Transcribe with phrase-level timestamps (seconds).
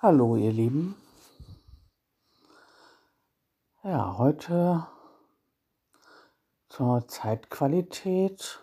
[0.00, 0.94] Hallo ihr Lieben.
[3.82, 4.86] Ja, heute
[6.68, 8.60] zur Zeitqualität.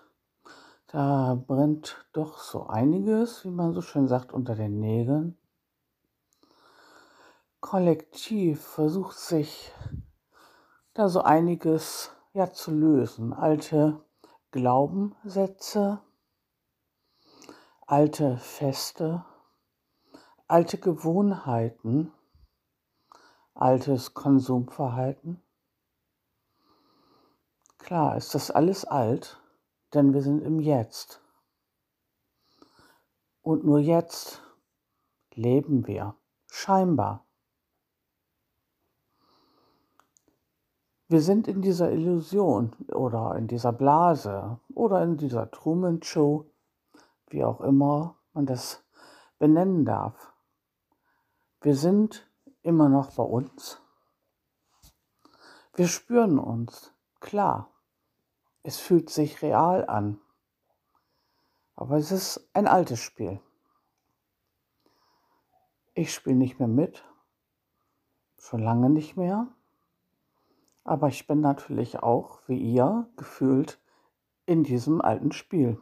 [0.87, 5.37] Da brennt doch so einiges, wie man so schön sagt, unter den Nägeln.
[7.59, 9.73] Kollektiv versucht sich
[10.93, 13.33] da so einiges ja zu lösen.
[13.33, 13.99] Alte
[14.51, 15.99] Glaubenssätze,
[17.85, 19.25] alte Feste
[20.47, 22.11] alte Gewohnheiten,
[23.55, 25.41] altes Konsumverhalten.
[27.79, 29.41] Klar ist das alles alt,
[29.93, 31.21] denn wir sind im Jetzt.
[33.41, 34.41] Und nur jetzt
[35.33, 36.15] leben wir,
[36.47, 37.25] scheinbar.
[41.07, 46.51] Wir sind in dieser Illusion oder in dieser Blase oder in dieser Truman Show,
[47.29, 48.83] wie auch immer man das
[49.37, 50.34] benennen darf.
[51.65, 52.29] Wir sind
[52.61, 53.81] immer noch bei uns.
[55.73, 57.73] Wir spüren uns, klar.
[58.61, 60.21] Es fühlt sich real an.
[61.75, 63.41] Aber es ist ein altes Spiel.
[65.95, 67.03] Ich spiele nicht mehr mit,
[68.37, 69.47] schon lange nicht mehr.
[70.83, 73.81] Aber ich bin natürlich auch, wie ihr, gefühlt
[74.45, 75.81] in diesem alten Spiel.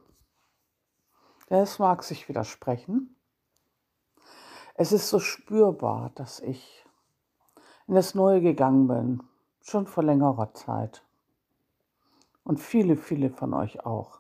[1.48, 3.13] Es mag sich widersprechen,
[4.76, 6.86] es ist so spürbar, dass ich
[7.88, 9.24] in das Neue gegangen bin,
[9.62, 11.06] schon vor längerer Zeit.
[12.44, 14.20] Und viele, viele von euch auch.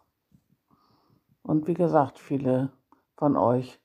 [1.41, 2.71] Und wie gesagt, viele
[3.15, 3.79] von euch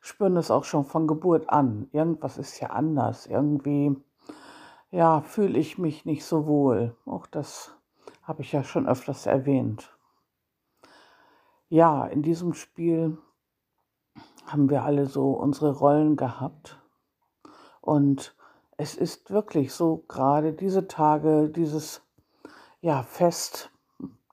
[0.00, 1.88] spüren es auch schon von Geburt an.
[1.92, 3.26] Irgendwas ist ja anders.
[3.26, 3.96] Irgendwie,
[4.90, 6.96] ja, fühle ich mich nicht so wohl.
[7.04, 7.76] Auch das
[8.22, 9.96] habe ich ja schon öfters erwähnt.
[11.68, 13.18] Ja, in diesem Spiel
[14.46, 16.80] haben wir alle so unsere Rollen gehabt.
[17.80, 18.36] Und
[18.76, 22.02] es ist wirklich so, gerade diese Tage, dieses
[22.80, 23.70] ja, Fest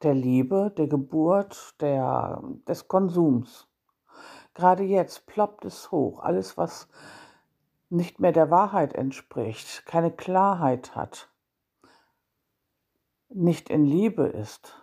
[0.02, 3.68] der Liebe, der Geburt, der, des Konsums.
[4.54, 6.20] Gerade jetzt ploppt es hoch.
[6.20, 6.88] Alles, was
[7.90, 11.30] nicht mehr der Wahrheit entspricht, keine Klarheit hat,
[13.30, 14.82] nicht in Liebe ist,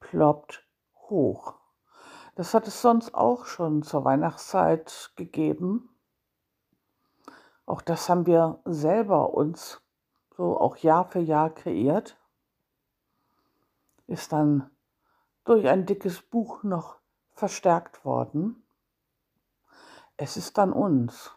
[0.00, 0.64] ploppt
[1.08, 1.54] hoch.
[2.34, 5.88] Das hat es sonst auch schon zur Weihnachtszeit gegeben.
[7.64, 9.80] Auch das haben wir selber uns
[10.36, 12.18] so auch Jahr für Jahr kreiert.
[14.06, 14.70] Ist dann
[15.44, 16.96] durch ein dickes Buch noch
[17.32, 18.62] verstärkt worden.
[20.16, 21.32] Es ist dann uns,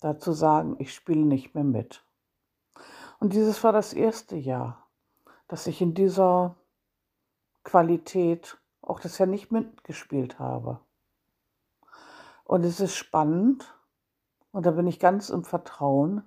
[0.00, 2.04] da zu sagen, ich spiele nicht mehr mit.
[3.18, 4.88] Und dieses war das erste Jahr,
[5.46, 6.56] dass ich in dieser
[7.64, 10.80] Qualität auch das ja nicht mitgespielt habe.
[12.44, 13.74] Und es ist spannend,
[14.50, 16.22] und da bin ich ganz im Vertrauen,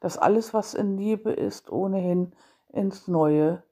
[0.00, 2.34] dass alles, was in Liebe ist, ohnehin
[2.68, 3.62] ins Neue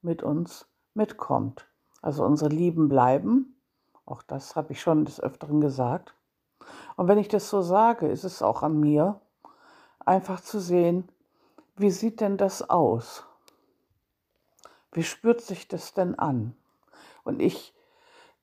[0.00, 1.66] mit uns mitkommt.
[2.00, 3.60] Also unsere Lieben bleiben,
[4.06, 6.14] auch das habe ich schon des Öfteren gesagt.
[6.96, 9.20] Und wenn ich das so sage, ist es auch an mir,
[9.98, 11.10] einfach zu sehen,
[11.76, 13.24] wie sieht denn das aus?
[14.92, 16.56] Wie spürt sich das denn an?
[17.24, 17.74] Und ich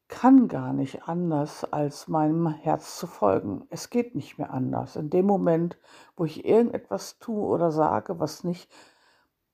[0.08, 3.68] kann gar nicht anders, als meinem Herz zu folgen.
[3.70, 4.96] Es geht nicht mehr anders.
[4.96, 5.78] In dem Moment,
[6.16, 8.72] wo ich irgendetwas tue oder sage, was nicht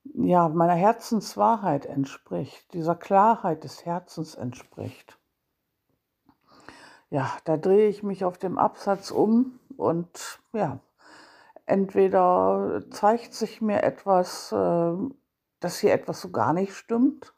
[0.04, 5.18] ja, meiner Herzenswahrheit entspricht, dieser Klarheit des Herzens entspricht,
[7.10, 10.80] ja, da drehe ich mich auf dem Absatz um und ja,
[11.66, 14.92] entweder zeigt sich mir etwas, äh,
[15.60, 17.34] dass hier etwas so gar nicht stimmt,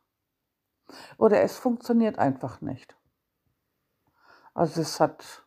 [1.19, 2.97] oder es funktioniert einfach nicht.
[4.57, 5.45] Also es hat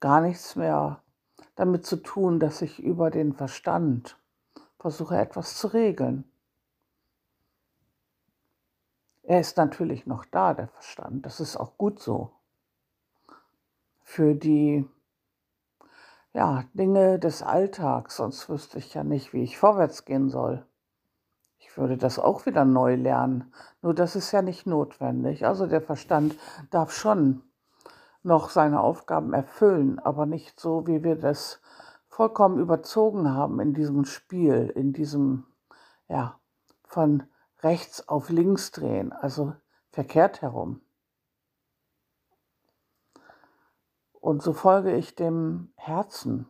[0.00, 1.02] gar nichts mehr
[1.54, 4.18] damit zu tun, dass ich über den Verstand
[4.78, 6.24] versuche etwas zu regeln.
[9.22, 11.26] Er ist natürlich noch da, der Verstand.
[11.26, 12.32] Das ist auch gut so.
[14.00, 14.88] Für die
[16.32, 20.64] ja, Dinge des Alltags, sonst wüsste ich ja nicht, wie ich vorwärts gehen soll.
[21.58, 23.52] Ich würde das auch wieder neu lernen.
[23.82, 25.44] Nur das ist ja nicht notwendig.
[25.44, 26.34] Also der Verstand
[26.70, 27.42] darf schon
[28.22, 31.60] noch seine Aufgaben erfüllen, aber nicht so, wie wir das
[32.08, 35.46] vollkommen überzogen haben in diesem Spiel, in diesem,
[36.08, 36.38] ja,
[36.84, 37.24] von
[37.60, 39.54] rechts auf links drehen, also
[39.90, 40.80] verkehrt herum.
[44.12, 46.46] Und so folge ich dem Herzen,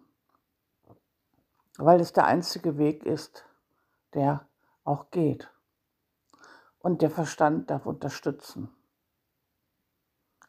[1.79, 3.47] weil es der einzige Weg ist,
[4.15, 4.47] der
[4.85, 5.51] auch geht.
[6.81, 8.69] Und der Verstand darf unterstützen,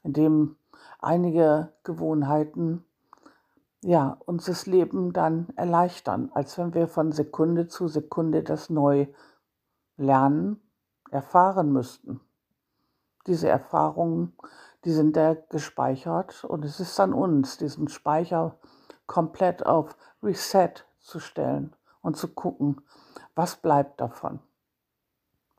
[0.02, 0.58] indem
[1.00, 2.86] einige Gewohnheiten
[3.84, 9.08] ja, uns das Leben dann erleichtern, als wenn wir von Sekunde zu Sekunde das neu
[9.98, 10.62] lernen,
[11.12, 12.22] erfahren müssten.
[13.28, 14.36] Diese Erfahrungen,
[14.86, 18.58] die sind da gespeichert und es ist an uns, diesen Speicher
[19.06, 22.82] komplett auf Reset zu stellen und zu gucken,
[23.36, 24.40] was bleibt davon.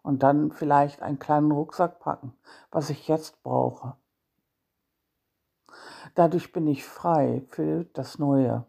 [0.03, 2.35] Und dann vielleicht einen kleinen Rucksack packen,
[2.71, 3.97] was ich jetzt brauche.
[6.15, 8.65] Dadurch bin ich frei für das Neue,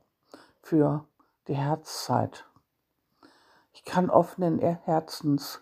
[0.62, 1.06] für
[1.48, 2.46] die Herzzeit.
[3.74, 5.62] Ich kann offenen Herzens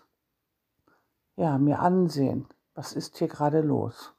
[1.36, 4.14] ja, mir ansehen, was ist hier gerade los.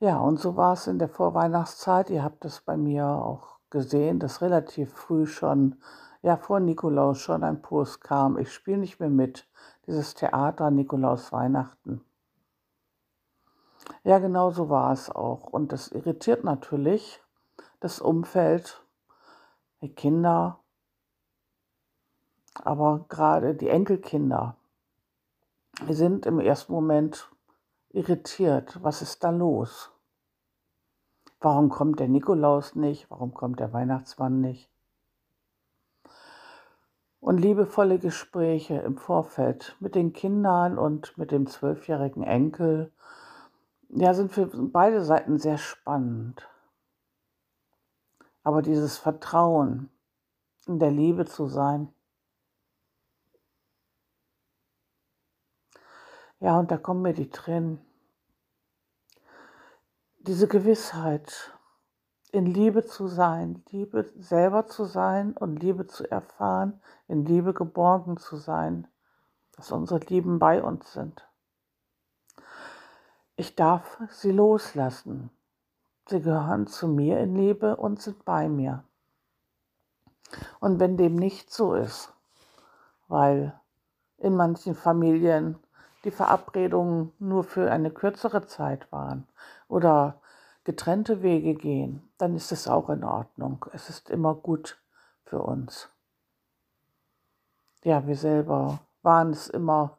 [0.00, 2.10] Ja, und so war es in der Vorweihnachtszeit.
[2.10, 5.76] Ihr habt es bei mir auch gesehen, dass relativ früh schon,
[6.22, 8.38] ja, vor Nikolaus schon ein Post kam.
[8.38, 9.48] Ich spiele nicht mehr mit.
[9.86, 12.04] Dieses Theater Nikolaus Weihnachten.
[14.04, 15.44] Ja, genau so war es auch.
[15.44, 17.20] Und das irritiert natürlich
[17.80, 18.82] das Umfeld,
[19.80, 20.58] die Kinder,
[22.54, 24.56] aber gerade die Enkelkinder
[25.88, 27.30] sind im ersten Moment
[27.90, 28.82] irritiert.
[28.82, 29.90] Was ist da los?
[31.40, 33.08] Warum kommt der Nikolaus nicht?
[33.10, 34.68] Warum kommt der Weihnachtsmann nicht?
[37.20, 42.92] Und liebevolle Gespräche im Vorfeld mit den Kindern und mit dem zwölfjährigen Enkel,
[43.88, 46.48] ja, sind für beide Seiten sehr spannend.
[48.42, 49.90] Aber dieses Vertrauen,
[50.66, 51.92] in der Liebe zu sein,
[56.40, 57.80] Ja, und da kommen mir die Tränen.
[60.18, 61.52] Diese Gewissheit,
[62.30, 68.18] in Liebe zu sein, Liebe selber zu sein und Liebe zu erfahren, in Liebe geborgen
[68.18, 68.86] zu sein,
[69.56, 71.27] dass unsere Lieben bei uns sind.
[73.40, 75.30] Ich darf sie loslassen.
[76.08, 78.82] Sie gehören zu mir in Liebe und sind bei mir.
[80.58, 82.12] Und wenn dem nicht so ist,
[83.06, 83.54] weil
[84.16, 85.56] in manchen Familien
[86.02, 89.28] die Verabredungen nur für eine kürzere Zeit waren
[89.68, 90.20] oder
[90.64, 93.64] getrennte Wege gehen, dann ist es auch in Ordnung.
[93.72, 94.82] Es ist immer gut
[95.22, 95.88] für uns.
[97.84, 99.96] Ja, wir selber waren es immer,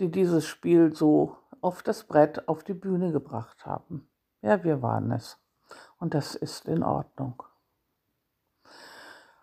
[0.00, 1.36] die dieses Spiel so
[1.66, 4.08] auf das Brett, auf die Bühne gebracht haben.
[4.40, 5.36] Ja, wir waren es.
[5.98, 7.42] Und das ist in Ordnung.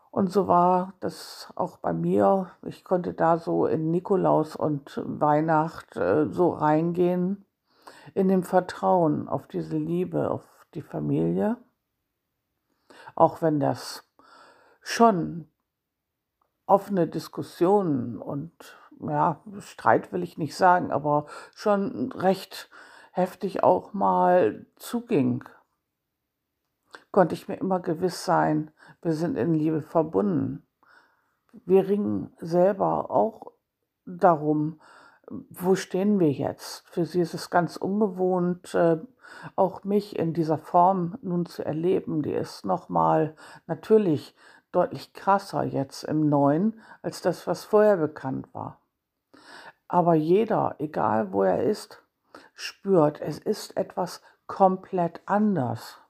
[0.09, 2.51] Und so war das auch bei mir.
[2.61, 7.45] Ich konnte da so in Nikolaus und Weihnacht äh, so reingehen,
[8.13, 11.57] in dem Vertrauen auf diese Liebe, auf die Familie.
[13.15, 14.07] Auch wenn das
[14.81, 15.49] schon
[16.67, 22.69] offene Diskussionen und ja, Streit will ich nicht sagen, aber schon recht
[23.11, 25.43] heftig auch mal zuging
[27.13, 30.65] konnte ich mir immer gewiss sein, wir sind in Liebe verbunden.
[31.65, 33.51] Wir ringen selber auch
[34.05, 34.81] darum,
[35.27, 36.85] wo stehen wir jetzt?
[36.89, 38.97] Für sie ist es ganz ungewohnt, äh,
[39.55, 42.23] auch mich in dieser Form nun zu erleben.
[42.23, 43.35] Die ist nochmal
[43.67, 44.35] natürlich
[44.71, 48.82] deutlich krasser jetzt im Neuen als das, was vorher bekannt war.
[49.93, 52.01] Aber jeder, egal wo er ist,
[52.55, 56.01] spürt, es ist etwas komplett anders.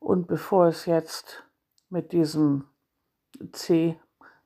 [0.00, 1.44] Und bevor es jetzt
[1.90, 2.64] mit diesem
[3.52, 4.00] C,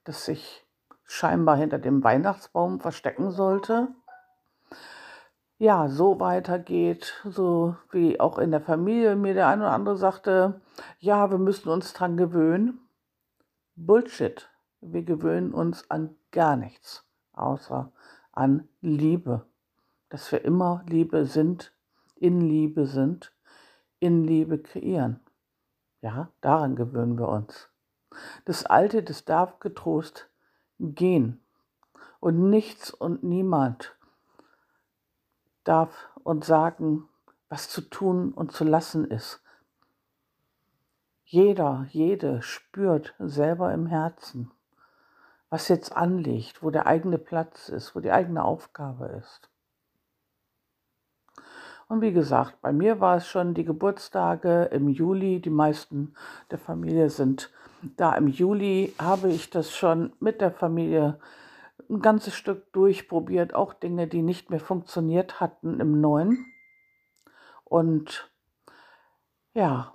[0.04, 0.66] das sich
[1.04, 3.88] scheinbar hinter dem Weihnachtsbaum verstecken sollte,
[5.56, 10.60] ja, so weitergeht, so wie auch in der Familie mir der eine oder andere sagte,
[10.98, 12.86] ja, wir müssen uns dran gewöhnen.
[13.76, 14.50] Bullshit.
[14.82, 17.92] Wir gewöhnen uns an gar nichts, außer
[18.32, 19.46] an Liebe.
[20.08, 21.72] Dass wir immer Liebe sind,
[22.16, 23.32] in Liebe sind,
[24.00, 25.20] in Liebe kreieren.
[26.00, 27.68] Ja, daran gewöhnen wir uns.
[28.44, 30.28] Das Alte, das darf getrost
[30.78, 31.40] gehen.
[32.20, 33.96] Und nichts und niemand
[35.64, 37.08] darf uns sagen,
[37.48, 39.42] was zu tun und zu lassen ist.
[41.24, 44.50] Jeder, jede spürt selber im Herzen,
[45.52, 49.50] was jetzt anliegt, wo der eigene Platz ist, wo die eigene Aufgabe ist.
[51.88, 55.42] Und wie gesagt, bei mir war es schon die Geburtstage im Juli.
[55.42, 56.14] Die meisten
[56.50, 58.94] der Familie sind da im Juli.
[58.98, 61.20] Habe ich das schon mit der Familie
[61.90, 63.54] ein ganzes Stück durchprobiert.
[63.54, 66.46] Auch Dinge, die nicht mehr funktioniert hatten im Neuen.
[67.64, 68.32] Und
[69.52, 69.92] ja,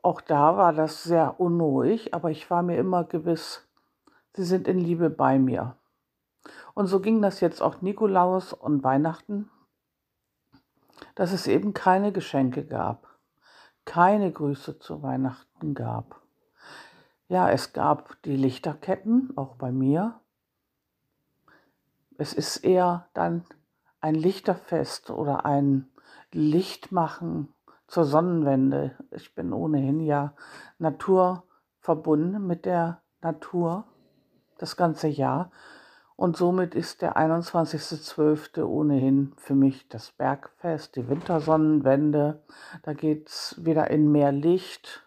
[0.00, 3.69] auch da war das sehr unruhig, aber ich war mir immer gewiss,
[4.34, 5.76] sie sind in Liebe bei mir.
[6.74, 9.50] Und so ging das jetzt auch Nikolaus und Weihnachten
[11.14, 13.08] dass es eben keine Geschenke gab.
[13.86, 16.20] keine Grüße zu Weihnachten gab.
[17.28, 20.20] Ja, es gab die Lichterketten, auch bei mir.
[22.18, 23.44] Es ist eher dann
[24.00, 25.90] ein Lichterfest oder ein
[26.30, 27.52] Lichtmachen
[27.88, 28.96] zur Sonnenwende.
[29.10, 30.34] Ich bin ohnehin ja
[30.78, 33.84] naturverbunden mit der Natur
[34.60, 35.50] das ganze Jahr.
[36.16, 38.62] Und somit ist der 21.12.
[38.62, 42.42] ohnehin für mich das Bergfest, die Wintersonnenwende.
[42.82, 45.06] Da geht es wieder in mehr Licht.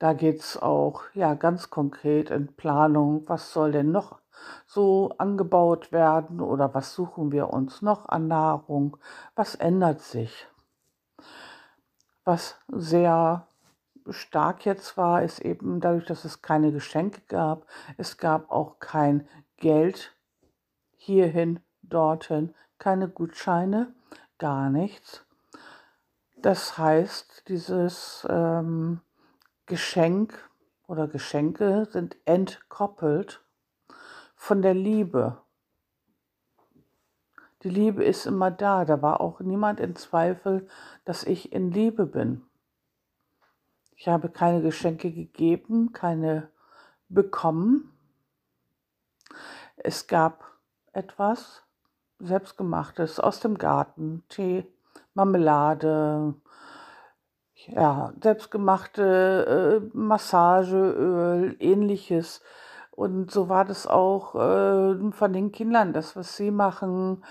[0.00, 4.18] Da geht es auch ja, ganz konkret in Planung, was soll denn noch
[4.66, 8.96] so angebaut werden oder was suchen wir uns noch an Nahrung,
[9.36, 10.48] was ändert sich.
[12.24, 13.46] Was sehr
[14.10, 17.66] stark jetzt war, ist eben dadurch, dass es keine Geschenke gab,
[17.96, 20.14] es gab auch kein Geld
[20.96, 23.94] hierhin, dorthin, keine Gutscheine,
[24.38, 25.24] gar nichts.
[26.36, 29.00] Das heißt, dieses ähm,
[29.66, 30.50] Geschenk
[30.88, 33.44] oder Geschenke sind entkoppelt
[34.34, 35.40] von der Liebe.
[37.62, 38.84] Die Liebe ist immer da.
[38.84, 40.66] Da war auch niemand in Zweifel,
[41.04, 42.42] dass ich in Liebe bin.
[44.02, 46.48] Ich habe keine Geschenke gegeben, keine
[47.08, 47.92] bekommen.
[49.76, 50.42] Es gab
[50.92, 51.62] etwas
[52.18, 54.66] Selbstgemachtes aus dem Garten, Tee,
[55.14, 56.34] Marmelade,
[57.54, 62.42] ja, selbstgemachte äh, Massageöl, ähnliches.
[62.90, 67.22] Und so war das auch äh, von den Kindern, das, was sie machen.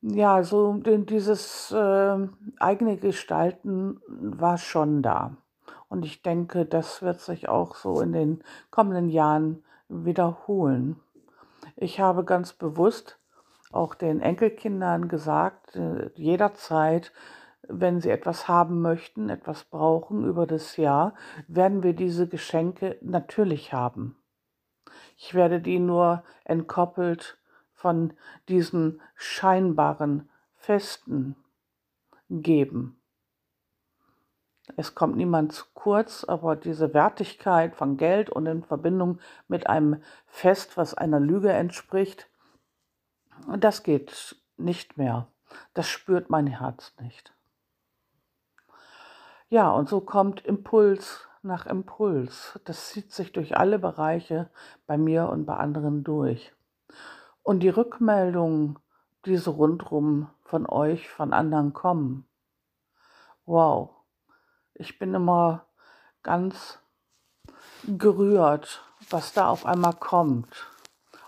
[0.00, 2.16] Ja, so dieses äh,
[2.60, 5.36] eigene Gestalten war schon da.
[5.94, 10.98] Und ich denke, das wird sich auch so in den kommenden Jahren wiederholen.
[11.76, 13.20] Ich habe ganz bewusst
[13.70, 17.12] auch den Enkelkindern gesagt, äh, jederzeit,
[17.68, 21.14] wenn sie etwas haben möchten, etwas brauchen über das Jahr,
[21.46, 24.16] werden wir diese Geschenke natürlich haben.
[25.16, 27.38] Ich werde die nur entkoppelt
[27.72, 28.14] von
[28.48, 31.36] diesen scheinbaren Festen
[32.28, 33.00] geben.
[34.76, 40.02] Es kommt niemand zu kurz, aber diese Wertigkeit von Geld und in Verbindung mit einem
[40.26, 42.28] Fest, was einer Lüge entspricht,
[43.58, 45.28] das geht nicht mehr.
[45.74, 47.34] Das spürt mein Herz nicht.
[49.48, 52.58] Ja, und so kommt Impuls nach Impuls.
[52.64, 54.50] Das zieht sich durch alle Bereiche
[54.86, 56.52] bei mir und bei anderen durch.
[57.42, 58.78] Und die Rückmeldungen,
[59.26, 62.26] die so rundrum von euch, von anderen kommen,
[63.44, 63.93] wow,
[64.74, 65.66] ich bin immer
[66.22, 66.78] ganz
[67.86, 70.66] gerührt, was da auf einmal kommt.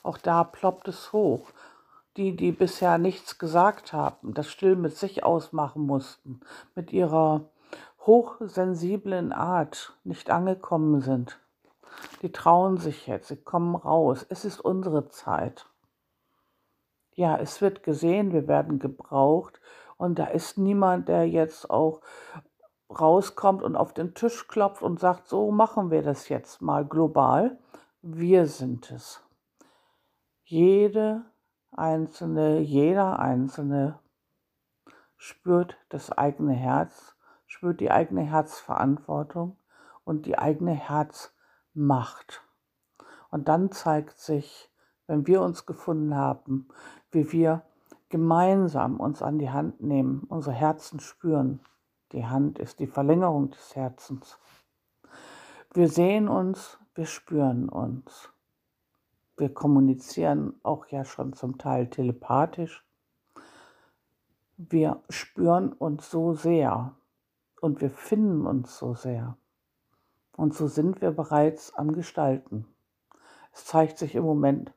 [0.02, 1.48] Auch da ploppt es hoch.
[2.16, 6.40] Die, die bisher nichts gesagt haben, das still mit sich ausmachen mussten,
[6.74, 7.50] mit ihrer
[8.00, 11.38] hochsensiblen Art nicht angekommen sind.
[12.22, 14.24] Die trauen sich jetzt, sie kommen raus.
[14.28, 15.66] Es ist unsere Zeit.
[17.12, 19.60] Ja, es wird gesehen, wir werden gebraucht
[19.96, 22.00] und da ist niemand, der jetzt auch
[22.90, 27.58] rauskommt und auf den Tisch klopft und sagt, so machen wir das jetzt mal global.
[28.02, 29.22] Wir sind es.
[30.44, 31.24] Jede
[31.72, 33.98] einzelne, jeder einzelne
[35.16, 37.16] spürt das eigene Herz,
[37.46, 39.56] spürt die eigene Herzverantwortung
[40.04, 42.42] und die eigene Herzmacht.
[43.30, 44.70] Und dann zeigt sich,
[45.06, 46.68] wenn wir uns gefunden haben,
[47.10, 47.62] wie wir
[48.08, 51.60] gemeinsam uns an die Hand nehmen, unsere Herzen spüren,
[52.12, 54.38] die Hand ist die Verlängerung des Herzens.
[55.74, 58.30] Wir sehen uns, wir spüren uns.
[59.36, 62.86] Wir kommunizieren auch ja schon zum Teil telepathisch.
[64.56, 66.94] Wir spüren uns so sehr
[67.60, 69.36] und wir finden uns so sehr.
[70.36, 72.66] Und so sind wir bereits am Gestalten.
[73.52, 74.72] Es zeigt sich im Moment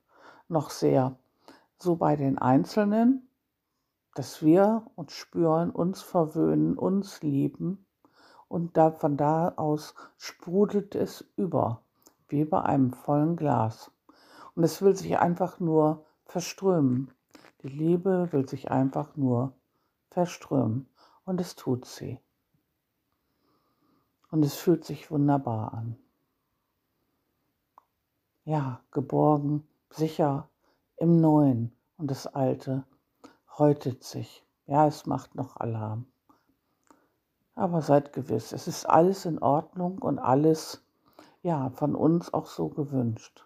[0.50, 1.16] noch sehr
[1.78, 3.29] so bei den Einzelnen,
[4.20, 7.86] dass wir uns spüren, uns verwöhnen, uns lieben
[8.50, 11.84] und da, von da aus sprudelt es über,
[12.28, 13.94] wie bei einem vollen Glas.
[14.56, 17.14] Und es will sich einfach nur verströmen.
[17.64, 19.54] Die Liebe will sich einfach nur
[20.10, 20.90] verströmen
[21.24, 22.20] und es tut sie.
[24.32, 25.96] Und es fühlt sich wunderbar an.
[28.44, 30.50] Ja, geborgen, sicher
[30.98, 32.84] im Neuen und das Alte
[33.60, 34.46] häutet sich.
[34.66, 36.06] Ja, es macht noch Alarm.
[37.56, 40.86] Aber seid gewiss, es ist alles in Ordnung und alles,
[41.42, 43.46] ja, von uns auch so gewünscht.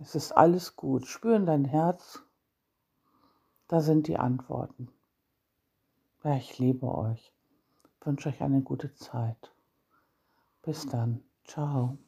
[0.00, 1.06] Es ist alles gut.
[1.06, 2.22] Spüren dein Herz.
[3.68, 4.88] Da sind die Antworten.
[6.24, 7.32] Ja, ich liebe euch.
[8.00, 9.52] Wünsche euch eine gute Zeit.
[10.62, 11.22] Bis dann.
[11.44, 11.98] Ciao.